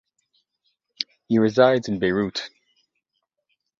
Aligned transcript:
He 1.27 1.37
resides 1.37 1.87
in 1.87 1.99
Beirut. 1.99 2.49